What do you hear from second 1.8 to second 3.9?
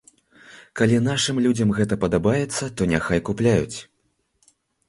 гэта падабаецца, то няхай купляюць.